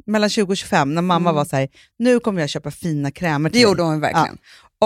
mellan 0.06 0.31
20 0.31 0.52
och 0.52 0.56
25, 0.56 0.94
när 0.94 1.02
mamma 1.02 1.31
Mm. 1.31 1.34
var 1.37 1.44
så 1.44 1.56
här, 1.56 1.69
nu 1.99 2.20
kommer 2.20 2.40
jag 2.40 2.50
köpa 2.50 2.70
fina 2.70 3.11
krämer 3.11 3.49
Det 3.49 3.52
till 3.52 3.62
gjorde 3.62 3.82
dig. 3.82 3.87
hon 3.87 4.00
verkligen. 4.00 4.38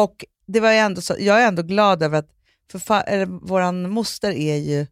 Och 0.04 0.24
det 0.46 0.60
var 0.60 0.72
ändå 0.72 1.00
så, 1.00 1.16
jag 1.18 1.42
är 1.42 1.48
ändå 1.48 1.62
glad 1.62 2.02
över 2.02 2.18
att, 2.18 2.30
för 2.72 3.26
våran 3.46 3.90
moster 3.90 4.30
är 4.32 4.56
ju, 4.56 4.86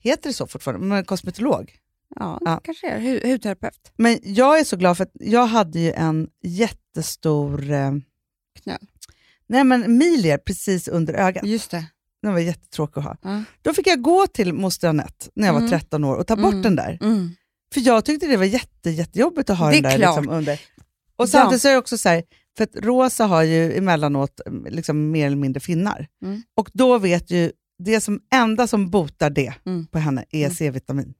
heter 0.00 0.28
det 0.30 0.34
så 0.34 0.46
fortfarande, 0.46 0.86
men 0.86 1.04
kosmetolog. 1.04 1.72
Ja, 2.16 2.38
Ja. 2.44 2.60
kanske 2.64 2.90
är. 2.90 2.98
Hu- 3.00 3.26
Hudterapeut. 3.32 3.92
Men 3.96 4.18
jag 4.22 4.58
är 4.60 4.64
så 4.64 4.76
glad 4.76 4.96
för 4.96 5.04
att 5.04 5.10
jag 5.14 5.46
hade 5.46 5.78
ju 5.78 5.92
en 5.92 6.28
jättestor 6.42 7.70
eh, 7.70 7.92
Knöl. 8.62 8.78
nej 9.46 9.64
men 9.64 9.98
milier 9.98 10.38
precis 10.38 10.88
under 10.88 11.14
ögat. 11.14 11.44
Just 11.46 11.70
det. 11.70 11.84
Den 12.22 12.32
var 12.32 12.40
jättetråkig 12.40 12.98
att 12.98 13.04
ha. 13.04 13.16
Ja. 13.22 13.42
Då 13.62 13.74
fick 13.74 13.86
jag 13.86 14.02
gå 14.02 14.26
till 14.26 14.52
moster 14.52 14.88
Anette 14.88 15.26
när 15.34 15.46
jag 15.46 15.52
var 15.54 15.60
Mm. 15.60 15.70
13 15.70 16.04
år 16.04 16.16
och 16.16 16.26
ta 16.26 16.36
bort 16.36 16.52
Mm. 16.52 16.62
den 16.62 16.76
där. 16.76 16.98
Mm. 17.00 17.30
För 17.74 17.80
jag 17.80 18.04
tyckte 18.04 18.26
det 18.26 18.36
var 18.36 18.44
jätte, 18.44 18.90
jättejobbigt 18.90 19.50
att 19.50 19.58
ha 19.58 19.70
Det 19.70 19.80
den 19.80 19.84
är 19.92 19.98
där 19.98 20.06
liksom 20.06 20.28
under. 20.28 20.60
Och 21.16 21.22
Ja. 21.22 21.26
samtidigt 21.26 21.62
så 21.62 21.68
är 21.68 21.72
jag 21.72 21.78
också 21.78 21.98
så 21.98 22.08
här, 22.08 22.22
för 22.58 22.64
att 22.64 22.76
Rosa 22.84 23.26
har 23.26 23.42
ju 23.42 23.78
emellanåt 23.78 24.40
mm, 24.46 24.74
liksom 24.74 25.10
mer 25.10 25.26
eller 25.26 25.36
mindre 25.36 25.60
finnar. 25.60 26.06
Mm. 26.24 26.42
Och 26.56 26.70
då 26.72 26.98
vet 26.98 27.30
ju, 27.30 27.52
det 27.84 28.00
som 28.00 28.20
enda 28.32 28.66
som 28.66 28.90
botar 28.90 29.30
det 29.30 29.54
Mm. 29.66 29.86
på 29.86 29.98
henne 29.98 30.24
är 30.30 30.44
Mm. 30.44 30.54
C-vitamin. 30.54 31.14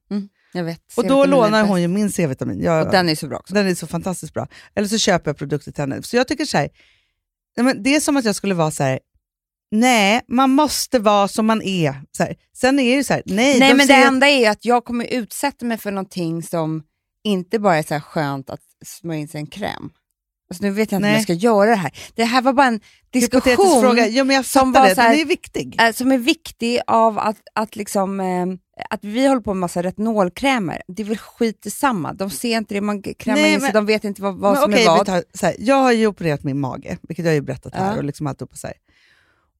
Jag 0.53 0.63
vet. 0.63 0.81
Och 0.97 1.07
då 1.07 1.23
är 1.23 1.27
lånar 1.27 1.63
hon 1.67 1.81
ju 1.81 1.87
min 1.87 2.11
C-vitamin. 2.11 2.61
Jag, 2.61 2.85
Och 2.85 2.91
den 2.91 3.09
är 3.09 3.15
så 3.15 3.27
bra 3.27 3.37
också. 3.37 3.53
den 3.53 3.67
är 3.67 3.75
så 3.75 3.87
fantastiskt 3.87 4.33
bra. 4.33 4.47
Eller 4.75 4.87
så 4.87 4.97
köper 4.97 5.29
jag 5.29 5.37
produkter 5.37 5.71
till 5.71 5.81
henne. 5.81 6.03
Så 6.03 6.15
jag 6.15 6.27
tycker 6.27 6.45
så 6.45 6.57
här, 6.57 6.69
men 7.57 7.83
det 7.83 7.95
är 7.95 7.99
som 7.99 8.17
att 8.17 8.25
jag 8.25 8.35
skulle 8.35 8.55
vara 8.55 8.71
så 8.71 8.83
här, 8.83 8.99
nej, 9.71 10.21
man 10.27 10.49
måste 10.49 10.99
vara 10.99 11.27
som 11.27 11.45
man 11.45 11.61
är. 11.61 12.01
Så 12.11 12.23
här. 12.23 12.35
Sen 12.57 12.79
är 12.79 12.83
det 12.83 12.95
ju 12.97 13.03
så 13.03 13.13
här, 13.13 13.23
nej, 13.25 13.59
Nej, 13.59 13.69
de 13.71 13.75
men 13.77 13.87
det 13.87 13.93
enda 13.93 14.27
är 14.27 14.39
ju 14.39 14.45
att 14.45 14.65
jag 14.65 14.85
kommer 14.85 15.05
utsätta 15.05 15.65
mig 15.65 15.77
för 15.77 15.91
någonting 15.91 16.43
som 16.43 16.83
inte 17.23 17.59
bara 17.59 17.77
är 17.77 17.83
så 17.83 17.99
skönt 17.99 18.49
att 18.49 18.61
smörja 18.85 19.19
in 19.19 19.27
sig 19.27 19.39
en 19.39 19.47
kräm. 19.47 19.89
Alltså, 20.49 20.63
nu 20.63 20.71
vet 20.71 20.91
jag 20.91 20.97
inte 20.99 21.07
om 21.07 21.11
Nej. 21.11 21.13
jag 21.13 21.23
ska 21.23 21.33
göra 21.33 21.69
det 21.69 21.75
här. 21.75 21.91
Det 22.15 22.23
här 22.23 22.41
var 22.41 22.53
bara 22.53 22.67
en 22.67 22.79
diskussion 23.09 23.81
fråga. 23.81 24.07
Jo, 24.07 24.25
men 24.25 24.35
jag 24.35 24.45
som 24.45 24.71
var 24.71 24.89
det, 24.89 24.95
så 24.95 25.01
här- 25.01 25.09
den 25.11 25.19
är 25.19 25.25
viktig. 25.25 25.81
eh, 25.81 25.91
som 25.91 26.11
är 26.11 26.17
viktig 26.17 26.79
av 26.87 27.19
att, 27.19 27.37
att, 27.55 27.75
liksom, 27.75 28.19
eh, 28.19 28.45
att 28.89 29.03
vi 29.03 29.27
håller 29.27 29.41
på 29.41 29.53
med 29.53 29.59
massa 29.61 29.83
retinolkrämer. 29.83 30.81
Det 30.87 31.01
är 31.03 31.05
väl 31.05 31.17
skit 31.17 31.65
i 31.65 31.69
samma. 31.71 32.13
De 32.13 32.29
ser 32.29 32.57
inte 32.57 32.73
det, 32.73 32.81
man 32.81 33.01
krämar 33.01 33.41
Nej, 33.41 33.53
in 33.53 33.59
sig, 33.59 33.67
men- 33.67 33.73
de 33.73 33.85
vet 33.85 34.03
inte 34.03 34.21
vad, 34.21 34.35
vad 34.37 34.57
som 34.57 34.71
okej, 34.71 34.83
är 34.85 34.87
vad. 34.89 35.05
tar, 35.05 35.23
så 35.33 35.45
här, 35.45 35.55
jag 35.59 35.75
har 35.75 35.91
ju 35.91 36.07
opererat 36.07 36.43
min 36.43 36.59
mage, 36.59 36.97
vilket 37.01 37.25
jag 37.25 37.31
har 37.31 37.35
ju 37.35 37.41
berättat 37.41 37.75
här. 37.75 37.91
Ja. 37.91 37.97
Och, 37.97 38.03
liksom 38.03 38.27
alltihopa 38.27 38.55
så 38.55 38.67
här. 38.67 38.75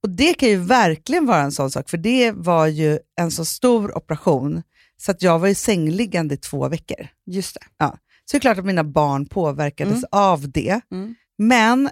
och 0.03 0.09
Det 0.09 0.33
kan 0.33 0.50
ju 0.50 0.56
verkligen 0.57 1.25
vara 1.25 1.41
en 1.41 1.51
sån 1.51 1.72
sak, 1.72 1.89
för 1.89 1.98
det 1.98 2.31
var 2.31 2.67
ju 2.67 3.00
en 3.22 3.31
så 3.31 3.46
stor 3.46 3.98
operation 3.98 4.63
så 4.98 5.12
att 5.12 5.22
jag 5.22 5.39
var 5.39 5.48
ju 5.48 5.55
sängliggande 5.55 6.34
i 6.36 6.38
två 6.38 6.67
veckor. 6.67 7.08
Just 7.25 7.58
det. 7.79 7.86
Så 8.31 8.38
det 8.38 8.38
är 8.38 8.41
klart 8.41 8.57
att 8.57 8.65
mina 8.65 8.83
barn 8.83 9.25
påverkades 9.25 9.93
Mm. 9.98 10.07
av 10.12 10.51
det. 10.51 10.81
Mm. 10.91 11.15
Men 11.38 11.89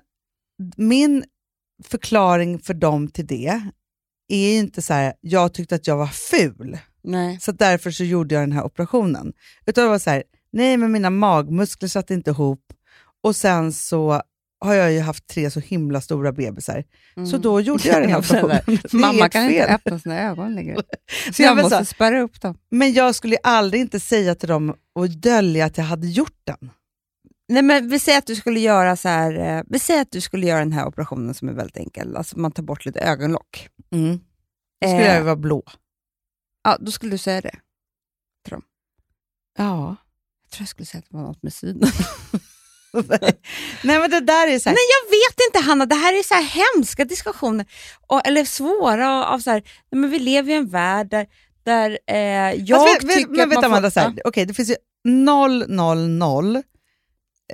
min 0.78 1.24
förklaring 1.84 2.60
för 2.60 2.74
dem 2.74 3.08
till 3.08 3.28
det 3.28 3.62
är 4.28 4.58
inte 4.60 4.82
så 4.82 4.94
här, 4.94 5.14
jag 5.22 5.54
tyckte 5.54 5.76
att 5.76 5.88
jag 5.88 5.98
var 5.98 6.08
ful, 6.08 6.78
Nej. 7.04 7.40
så 7.40 7.52
därför 7.52 7.92
så 7.92 8.04
gjorde 8.04 8.36
jag 8.36 8.42
den 8.42 8.52
här 8.52 8.64
operationen. 8.64 9.34
Utan 9.66 9.84
det 9.84 9.90
var 9.90 10.00
så 10.00 10.10
här, 10.10 10.24
nej 10.52 10.78
men 10.78 10.92
mina 10.92 11.10
magmuskler 11.10 11.90
satt 11.90 12.12
inte 12.12 12.30
ihop 12.30 12.74
och 13.24 13.36
sen 13.36 13.74
så 13.74 14.22
har 14.60 14.74
jag 14.74 14.94
ju 14.94 15.00
haft 15.00 15.28
tre 15.28 15.52
så 15.52 15.60
himla 15.60 16.02
stora 16.02 16.32
bebisar. 16.32 16.84
Mm. 17.18 17.28
Så 17.28 17.38
då 17.38 17.62
gjorde 17.62 17.88
jag 17.88 18.02
den 18.02 18.10
här 18.12 18.20
operationen. 18.20 18.62
Mamma 19.02 19.30
kan 19.30 19.44
inte 19.44 19.58
fel. 19.66 19.70
öppna 19.76 20.00
sina 20.00 20.20
ögon 20.22 20.56
längre. 20.56 20.82
Så 21.34 21.42
jag 21.44 21.58
måste 21.58 21.78
så- 21.78 21.86
spärra 21.86 22.22
upp 22.22 22.42
dem. 22.42 22.58
Men 22.72 22.94
jag 22.94 23.16
skulle 23.16 23.38
aldrig 23.44 23.82
inte 23.82 24.00
säga 24.00 24.36
till 24.36 24.50
dem 24.50 24.76
och 24.94 25.10
dölja 25.10 25.66
att 25.66 25.78
jag 25.78 25.86
hade 25.86 26.08
gjort 26.08 26.42
den. 26.44 26.72
Nej, 27.50 27.62
men 27.64 27.90
vi 27.90 28.00
säger 28.00 28.18
att 28.18 28.26
du 28.28 28.36
skulle 28.36 28.60
göra 28.60 28.96
så 28.96 29.10
här, 29.10 29.58
eh, 29.58 29.64
vi 29.68 29.80
säger 29.80 30.02
att 30.02 30.12
du 30.12 30.22
skulle 30.22 30.48
göra 30.48 30.60
den 30.60 30.72
här 30.72 30.86
operationen 30.88 31.34
som 31.34 31.50
är 31.50 31.54
väldigt 31.54 31.78
enkel. 31.78 32.16
Alltså 32.18 32.40
man 32.40 32.52
tar 32.52 32.64
bort 32.64 32.86
lite 32.86 33.00
ögonlock. 33.00 33.70
Mm. 33.92 34.20
Då 34.82 34.88
skulle 34.88 35.08
Eh, 35.10 35.16
jag 35.16 35.24
vara 35.24 35.36
blå. 35.36 35.64
Ja, 36.64 36.78
då 36.80 36.92
skulle 36.92 37.12
du 37.12 37.18
säga 37.18 37.42
det. 37.42 37.56
Ja. 39.58 39.96
Jag 40.44 40.52
tror 40.52 40.62
jag 40.62 40.68
skulle 40.68 40.86
säga 40.86 41.00
att 41.00 41.10
det 41.12 41.18
var 41.18 41.24
något 41.24 41.44
med 41.44 41.54
synen. 41.54 41.90
Nej 43.84 44.00
men 44.00 44.10
det 44.10 44.20
där 44.20 44.48
är 44.48 44.60
så 44.60 44.70
här, 44.70 44.76
Nej, 44.76 44.88
jag 44.96 45.12
vet 45.12 45.48
inte 45.48 45.70
Hanna, 45.70 45.86
det 45.86 45.96
här 45.96 46.20
är 46.20 46.24
så 46.24 46.34
här 46.34 46.44
hemska 46.44 47.06
diskussioner. 47.06 47.66
Och, 48.08 48.28
eller 48.28 48.46
svåra 48.46 49.26
av 49.26 49.40
så 49.40 49.52
här, 49.52 49.64
men 49.92 50.10
vi 50.10 50.20
lever 50.20 50.52
i 50.52 50.56
en 50.56 50.70
värld 50.70 51.10
där, 51.10 51.28
där 51.64 52.00
eh, 52.08 52.18
jag 52.54 52.88
Fast 52.88 53.00
tycker 53.02 53.28
men 53.28 53.42
att 53.42 53.50
vet 53.50 53.56
man 53.56 53.66
Amanda, 53.66 53.92
får... 53.92 53.94
så 53.94 54.00
här, 54.00 54.22
okej, 54.26 54.46
det 54.46 54.54
finns 54.54 54.70
ju 54.70 54.76
noll, 55.04 55.66
noll, 55.68 56.08
noll 56.08 56.56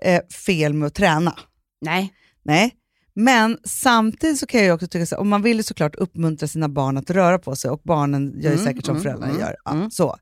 eh, 0.01 0.21
fel 0.45 0.73
med 0.73 0.87
att 0.87 0.95
träna. 0.95 1.35
Nej. 1.81 2.13
Nej. 2.43 2.75
Men 3.15 3.57
samtidigt 3.63 4.39
så 4.39 4.45
kan 4.45 4.63
jag 4.63 4.75
också 4.75 4.87
tycka 4.87 5.05
så 5.05 5.17
och 5.17 5.25
man 5.25 5.41
vill 5.41 5.57
ju 5.57 5.63
såklart 5.63 5.95
uppmuntra 5.95 6.47
sina 6.47 6.69
barn 6.69 6.97
att 6.97 7.09
röra 7.09 7.39
på 7.39 7.55
sig 7.55 7.71
och 7.71 7.81
barnen 7.83 8.33
gör 8.35 8.51
ju 8.51 8.57
Mm, 8.57 8.65
säkert 8.65 8.85
som 8.85 8.95
mm, 8.95 9.03
föräldrarna 9.03 9.31
mm, 9.31 9.41
gör. 9.41 9.55
Ja, 9.65 9.71
mm. 9.71 9.91
så. 9.91 10.15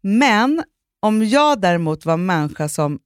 Men 0.00 0.62
om 1.00 1.24
jag 1.24 1.60
däremot 1.60 2.04
var 2.04 2.14
en 2.14 2.26
människa 2.26 2.68
som 2.68 2.98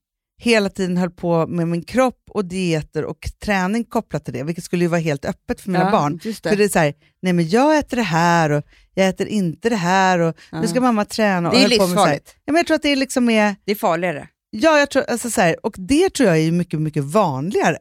hela 0.45 0.69
tiden 0.69 0.97
höll 0.97 1.11
på 1.11 1.47
med 1.47 1.69
min 1.69 1.83
kropp 1.85 2.23
och 2.31 2.45
dieter 2.45 3.05
och 3.05 3.29
träning 3.45 3.85
kopplat 3.85 4.25
till 4.25 4.35
det, 4.35 4.43
vilket 4.43 4.65
skulle 4.65 4.85
ju 4.85 4.89
vara 4.89 5.01
helt 5.01 5.25
öppet 5.25 5.61
för 5.61 5.71
mina 5.71 5.85
Ja, 5.85 5.91
barn. 5.91 6.21
det. 6.23 6.49
För 6.49 6.57
det 6.57 6.65
är 6.65 6.69
så 6.69 6.79
här, 6.79 6.95
nej 7.23 7.33
men 7.33 7.49
jag 7.49 7.79
äter 7.79 7.97
det 7.97 8.03
här 8.03 8.51
och 8.51 8.63
jag 8.95 9.09
äter 9.09 9.27
inte 9.27 9.69
det 9.69 9.77
här 9.77 10.19
och 10.19 10.37
Ja. 10.53 10.61
nu 10.61 10.69
ska 10.69 10.81
mamma 10.81 11.05
träna. 11.05 11.49
Och 11.49 11.55
Det 11.55 11.65
är 11.65 11.69
livsfarligt. 11.69 12.37
Ja, 12.45 12.53
men 12.53 12.57
jag 12.57 12.67
tror 12.67 12.75
att 12.75 12.83
det 12.83 12.89
är 12.93 12.97
liksom 12.97 13.31
är, 13.31 13.57
Det 13.65 13.71
är 13.73 13.77
farligare. 13.77 14.29
ja, 14.51 14.79
jag 14.79 14.91
tror, 14.91 15.03
alltså 15.11 15.31
så 15.31 15.41
här, 15.41 15.67
och 15.67 15.75
det 15.79 16.11
tror 16.15 16.29
jag 16.29 16.39
är 16.39 16.53
mycket, 16.53 16.81
mycket 16.81 17.05
vanligare 17.05 17.79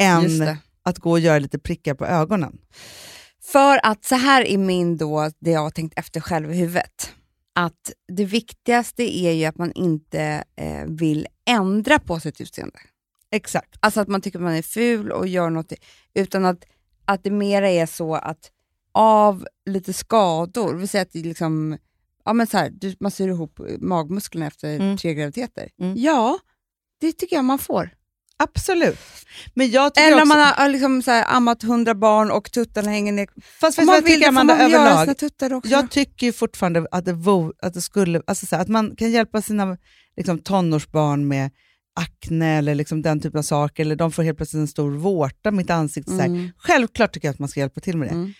än 0.00 0.56
att 0.82 0.98
gå 0.98 1.10
och 1.10 1.20
göra 1.20 1.38
lite 1.38 1.58
prickar 1.58 1.94
på 1.94 2.06
ögonen. 2.06 2.52
För 3.52 3.80
att 3.86 4.04
så 4.04 4.14
här 4.14 4.42
är 4.42 4.58
min 4.58 4.96
då, 4.96 5.30
det 5.40 5.50
jag 5.50 5.60
har 5.60 5.70
tänkt 5.70 5.98
efter 5.98 6.20
själv 6.20 6.52
i 6.52 6.56
huvudet. 6.56 7.10
Att 7.58 7.92
det 8.08 8.24
viktigaste 8.24 9.02
är 9.02 9.32
ju 9.32 9.44
att 9.44 9.58
man 9.58 9.72
inte 9.72 10.44
eh, 10.56 10.84
vill 10.86 11.26
ändra 11.50 11.98
på 11.98 12.20
sitt 12.20 12.40
utseende. 12.40 12.78
Exakt. 13.30 13.74
Alltså 13.80 14.00
att 14.00 14.08
man 14.08 14.20
tycker 14.20 14.38
att 14.38 14.42
man 14.42 14.54
är 14.54 14.62
ful 14.62 15.12
och 15.12 15.28
gör 15.28 15.50
något, 15.50 15.72
utan 16.14 16.44
att, 16.44 16.64
att 17.04 17.24
det 17.24 17.30
mera 17.30 17.70
är 17.70 17.86
så 17.86 18.14
att 18.14 18.50
av 18.92 19.46
lite 19.66 19.92
skador, 19.92 20.74
vi 20.74 20.86
säger 20.86 21.04
att 21.04 21.12
det 21.12 21.18
liksom, 21.18 21.78
ja 22.24 22.32
men 22.32 22.46
så 22.46 22.56
här, 22.58 22.70
du, 22.70 22.96
man 23.00 23.10
syr 23.10 23.28
ihop 23.28 23.60
magmusklerna 23.78 24.46
efter 24.46 24.80
Mm. 24.80 24.96
tre 24.96 25.14
graviditeter. 25.14 25.68
Mm. 25.80 25.94
Ja, 25.96 26.38
det 27.00 27.12
tycker 27.12 27.36
jag 27.36 27.44
man 27.44 27.58
får. 27.58 27.90
Absolut. 28.38 28.98
Men 29.54 29.70
jag 29.70 29.94
tycker 29.94 30.06
Eller 30.06 30.16
också, 30.16 30.22
om 30.22 30.28
man 30.28 30.54
har 30.56 30.68
liksom 30.68 31.02
så 31.02 31.10
här, 31.10 31.24
ammat 31.28 31.62
hundra 31.62 31.94
barn 31.94 32.30
och 32.30 32.52
tuttarna 32.52 32.90
hänger 32.90 33.12
ner. 33.12 33.28
fast 33.60 33.78
vad 33.78 33.86
man 33.86 33.94
jag 33.94 34.02
vill 34.02 34.14
tycker 34.14 34.28
Amanda, 34.28 34.58
överlag? 34.58 35.62
Jag 35.64 35.90
tycker 35.90 36.32
fortfarande 36.32 36.86
att 36.90 37.04
det, 37.04 37.12
vore, 37.12 37.52
att 37.62 37.74
det 37.74 37.80
skulle, 37.80 38.22
alltså 38.26 38.46
så 38.46 38.56
här, 38.56 38.62
att 38.62 38.68
man 38.68 38.96
kan 38.96 39.10
hjälpa 39.10 39.42
sina 39.42 39.76
liksom, 40.16 40.38
tonårsbarn 40.38 41.28
med 41.28 41.50
akne 42.00 42.58
eller 42.58 42.74
liksom 42.74 43.02
den 43.02 43.20
typen 43.20 43.38
av 43.38 43.42
saker, 43.42 43.82
eller 43.82 43.96
de 43.96 44.12
får 44.12 44.22
helt 44.22 44.36
plötsligt 44.36 44.60
en 44.60 44.68
stor 44.68 44.90
vårta 44.90 45.50
mitt 45.50 45.70
ansikte. 45.70 46.10
Så 46.10 46.18
här. 46.18 46.26
Mm. 46.26 46.50
Självklart 46.58 47.12
tycker 47.12 47.28
jag 47.28 47.32
att 47.32 47.38
man 47.38 47.48
ska 47.48 47.60
hjälpa 47.60 47.80
till 47.80 47.96
med 47.96 48.08
det. 48.08 48.12
Mm. 48.12 48.32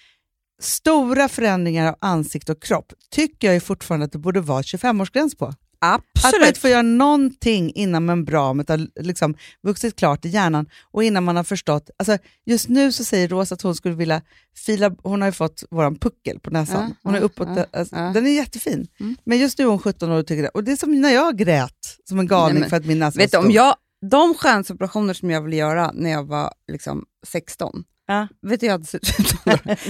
Stora 0.60 1.28
förändringar 1.28 1.88
av 1.88 1.96
ansikte 2.00 2.52
och 2.52 2.62
kropp 2.62 2.92
tycker 3.10 3.48
jag 3.48 3.54
ju 3.54 3.60
fortfarande 3.60 4.06
att 4.06 4.12
det 4.12 4.18
borde 4.18 4.40
vara 4.40 4.62
25-årsgräns 4.62 5.38
på. 5.38 5.54
Att 5.80 5.90
man 6.22 6.24
Absolut. 6.24 6.48
inte 6.48 6.60
får 6.60 6.70
göra 6.70 6.82
någonting 6.82 7.72
innan 7.74 8.06
membranet 8.06 8.68
har 8.68 9.02
liksom 9.02 9.34
vuxit 9.62 9.96
klart 9.96 10.24
i 10.24 10.28
hjärnan 10.28 10.66
och 10.90 11.04
innan 11.04 11.24
man 11.24 11.36
har 11.36 11.44
förstått. 11.44 11.90
Alltså 11.96 12.18
just 12.46 12.68
nu 12.68 12.92
så 12.92 13.04
säger 13.04 13.28
Rosa 13.28 13.54
att 13.54 13.62
hon 13.62 13.74
skulle 13.74 13.94
vilja 13.94 14.22
fila, 14.56 14.94
hon 15.02 15.20
har 15.20 15.28
ju 15.28 15.32
fått 15.32 15.64
våran 15.70 15.98
puckel 15.98 16.40
på 16.40 16.50
näsan. 16.50 16.94
Hon 17.02 17.14
är 17.14 17.20
uppåt, 17.20 17.48
alltså. 17.72 17.96
Den 17.96 18.26
är 18.26 18.30
jättefin. 18.30 18.86
Mm. 19.00 19.16
Men 19.24 19.38
just 19.38 19.58
nu 19.58 19.64
är 19.64 19.68
hon 19.68 19.78
17 19.78 20.10
år 20.12 20.18
och 20.18 20.26
tycker 20.26 20.42
det. 20.42 20.48
Och 20.48 20.64
det 20.64 20.72
är 20.72 20.76
som 20.76 21.00
när 21.00 21.10
jag 21.14 21.36
grät 21.38 21.96
som 22.08 22.18
en 22.18 22.26
galning 22.26 22.54
Nej, 22.54 22.60
men 22.60 22.70
för 22.70 22.76
att 22.76 22.86
min 22.86 22.98
näsa 22.98 23.18
Vet 23.18 23.32
var 23.32 23.38
om 23.40 23.44
stor. 23.44 23.54
jag, 23.54 23.74
de 24.10 24.34
skönhetsoperationer 24.34 25.14
som 25.14 25.30
jag 25.30 25.42
ville 25.42 25.56
göra 25.56 25.90
när 25.94 26.10
jag 26.10 26.24
var 26.24 26.52
liksom 26.72 27.04
16, 27.26 27.84
Ja. 28.06 28.28
vet 28.42 28.60
du 28.60 28.66
jag 28.66 28.72
hade? 28.72 28.98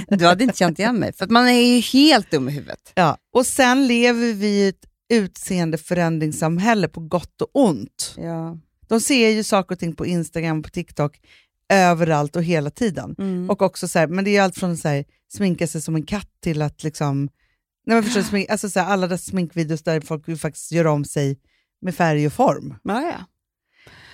Du 0.09 0.27
hade 0.27 0.45
inte 0.45 0.57
känt 0.59 0.79
igen 0.79 0.97
mig, 0.99 1.13
för 1.13 1.25
att 1.25 1.31
man 1.31 1.49
är 1.49 1.61
ju 1.75 1.81
helt 1.81 2.31
dum 2.31 2.49
i 2.49 2.53
huvudet. 2.53 2.93
Ja. 2.95 3.17
Och 3.35 3.47
sen 3.47 3.87
lever 3.87 4.33
vi 4.33 4.47
i 4.47 4.69
ett 4.69 4.85
utseendeförändringssamhälle 5.09 6.89
på 6.89 7.01
gott 7.01 7.43
och 7.43 7.51
ont. 7.53 8.15
Ja. 8.17 8.59
De 8.89 9.01
ser 9.01 9.29
ju 9.29 9.45
saker 9.45 9.75
och 9.75 9.79
ting 9.79 9.97
på 9.97 10.07
Instagram, 10.07 10.63
på 10.63 10.69
TikTok, 10.69 11.21
överallt 11.69 12.37
och 12.37 12.45
hela 12.45 12.71
tiden. 12.71 13.15
Mm. 13.19 13.51
Och 13.51 13.63
också 13.63 13.89
så 13.89 13.99
här, 13.99 14.07
men 14.07 14.25
det 14.25 14.37
är 14.37 14.43
allt 14.43 14.59
från 14.59 14.77
så 14.77 14.89
här, 14.89 15.05
sminka 15.33 15.67
sig 15.67 15.83
som 15.83 15.95
en 15.95 16.07
katt 16.07 16.31
till 16.41 16.63
att 16.63 16.83
liksom, 16.83 17.29
nej 17.87 17.95
men 17.95 18.03
förstår, 18.03 18.23
smink, 18.23 18.51
alltså 18.51 18.71
så 18.71 18.81
här, 18.81 18.87
alla 18.87 19.07
dessa 19.07 19.31
sminkvideos 19.31 19.83
där 19.83 20.01
folk 20.01 20.41
faktiskt 20.41 20.73
gör 20.73 20.87
om 20.87 21.05
sig 21.05 21.39
med 21.81 21.95
färg 21.95 22.27
och 22.27 22.33
form. 22.33 22.75
Ja, 22.85 23.03
ja. 23.03 23.25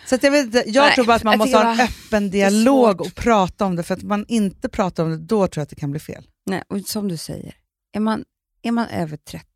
Så 0.06 0.14
att 0.14 0.22
jag, 0.22 0.30
vet, 0.30 0.54
jag 0.54 0.82
Nej, 0.82 0.94
tror 0.94 1.04
bara 1.04 1.16
att 1.16 1.24
man 1.24 1.38
måste 1.38 1.56
ha 1.56 1.72
en 1.72 1.80
öppen 1.80 2.30
dialog 2.30 3.00
och 3.00 3.14
prata 3.14 3.64
om 3.64 3.76
det, 3.76 3.82
för 3.82 3.94
att 3.94 4.02
man 4.02 4.24
inte 4.28 4.68
pratar 4.68 5.04
om 5.04 5.10
det, 5.10 5.18
då 5.18 5.46
tror 5.46 5.60
jag 5.60 5.62
att 5.62 5.70
det 5.70 5.76
kan 5.76 5.90
bli 5.90 6.00
fel. 6.00 6.26
Nej, 6.46 6.62
och 6.68 6.80
som 6.80 7.08
du 7.08 7.16
säger, 7.16 7.56
är 7.92 8.00
man, 8.00 8.24
är 8.62 8.70
man 8.70 8.86
över 8.86 9.16
30, 9.16 9.46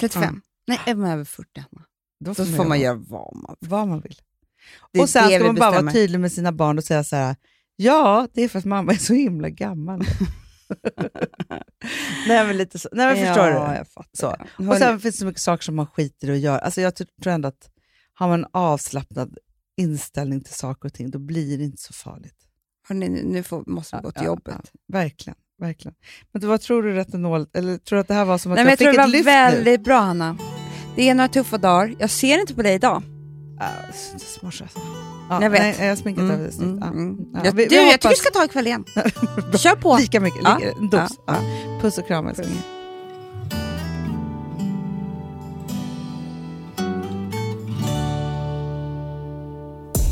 35, 0.00 0.22
Ja. 0.22 0.40
Nej, 0.68 0.78
är 0.86 0.94
man 0.94 1.10
över 1.10 1.24
40, 1.24 1.48
Hanna, 1.60 1.86
Då 2.24 2.32
då 2.32 2.44
får 2.44 2.64
man 2.64 2.80
göra 2.80 2.94
vad 2.94 3.36
man 3.36 3.56
vill. 3.60 3.70
vad 3.70 3.88
man 3.88 4.00
vill. 4.00 4.16
Det 4.92 5.00
och 5.00 5.08
sen 5.10 5.28
det 5.28 5.34
ska 5.38 5.46
man 5.46 5.54
bara 5.54 5.82
vara 5.82 5.92
tydlig 5.92 6.20
med 6.20 6.32
sina 6.32 6.52
barn 6.52 6.78
och 6.78 6.84
säga 6.84 7.04
så 7.04 7.16
här, 7.16 7.36
ja, 7.76 8.28
det 8.34 8.42
är 8.42 8.48
för 8.48 8.58
att 8.58 8.64
mamma 8.64 8.92
är 8.92 8.96
så 8.96 9.14
himla 9.14 9.48
gammal. 9.50 10.00
nej 12.28 12.46
men 12.46 12.56
lite 12.56 12.78
så, 12.78 12.88
nej 12.92 13.06
men 13.06 13.26
förstår 13.26 13.46
du? 13.46 13.52
Ja, 13.52 13.76
jag 13.76 13.88
fattar. 13.88 14.10
Så. 14.12 14.36
det. 14.58 14.68
Och 14.68 14.76
sen 14.76 15.00
finns 15.00 15.14
det 15.14 15.18
så 15.18 15.26
mycket 15.26 15.42
saker 15.42 15.64
som 15.64 15.76
man 15.76 15.86
skiter 15.86 16.30
i 16.30 16.32
att 16.32 16.38
göra. 16.38 16.58
Alltså 16.58 16.80
jag 16.80 16.94
tror 16.94 17.08
tror 17.22 17.32
ändå 17.32 17.48
att 17.48 17.70
har 18.14 18.28
man 18.28 18.44
en 18.44 18.50
avslappnad 18.52 19.38
inställning 19.76 20.40
till 20.40 20.54
saker 20.54 20.88
och 20.88 20.92
ting, 20.94 21.10
då 21.10 21.18
blir 21.18 21.58
det 21.58 21.64
inte 21.64 21.82
så 21.82 21.92
farligt. 21.92 22.34
hörni, 22.88 23.08
nu 23.08 23.42
får, 23.42 23.62
måste 23.66 23.96
vi 23.96 24.02
gå 24.02 24.10
till 24.10 24.22
Ja, 24.22 24.26
jobbet. 24.26 24.54
ja, 24.62 24.70
verkligen, 24.92 25.36
verkligen. 25.58 25.94
Men 26.32 26.40
du, 26.40 26.46
vad 26.46 26.60
tror 26.60 26.82
du 26.82 26.92
retenol, 26.94 27.46
eller 27.52 27.78
tror 27.78 27.96
du 27.96 28.00
att 28.00 28.08
det 28.08 28.14
här 28.14 28.24
var 28.24 28.38
som 28.38 28.52
att 28.52 28.56
Nej, 28.56 28.64
jag 28.64 28.72
jag 28.72 28.78
fick 28.78 28.86
tror 28.88 29.00
ett 29.00 29.06
det 29.06 29.12
lyft 29.12 29.26
var 29.26 29.50
nu? 29.50 29.56
väldigt 29.56 29.84
bra, 29.84 30.00
Hanna. 30.00 30.38
Det 30.98 31.08
är 31.08 31.14
några 31.14 31.28
tuffa 31.28 31.58
dagar. 31.58 31.94
Jag 31.98 32.10
ser 32.10 32.40
inte 32.40 32.54
på 32.54 32.62
dig 32.62 32.74
idag. 32.74 33.02
S- 33.90 34.38
morse 34.42 34.64
alltså. 34.64 34.78
Ja, 35.30 35.42
Jag 35.42 35.50
vet. 35.50 35.60
Nej, 35.60 35.76
jag 35.80 35.88
har 35.88 35.96
sminkat 35.96 36.22
Mm, 36.22 36.40
över 36.40 36.50
snyggt. 36.50 36.62
mm, 36.62 36.78
Ja. 36.80 36.86
mm. 36.86 37.16
Ja, 37.34 37.40
Jag, 37.44 37.52
vi- 37.52 37.66
du, 37.66 37.76
vi 37.76 37.90
jag 37.90 38.00
tycker 38.00 38.08
du 38.08 38.14
ska 38.16 38.30
ta 38.30 38.44
ikväll 38.44 38.66
igen. 38.66 38.84
Kör 39.58 39.76
på. 39.76 39.96
Lika 39.96 40.20
mycket, 40.20 40.40
Ja, 40.44 40.56
lika, 40.58 40.70
en 40.70 40.88
dos. 40.88 41.10
ja, 41.26 41.34
Ja. 41.66 41.80
Puss 41.80 41.98
och 41.98 42.06
kram 42.06 42.26
älskling. 42.28 42.62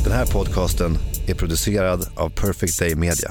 Den 0.05 0.13
här 0.13 0.27
podcasten 0.27 0.97
är 1.29 1.35
producerad 1.35 2.09
av 2.17 2.31
Perfect 2.31 2.79
Day 2.79 2.95
Media. 2.95 3.31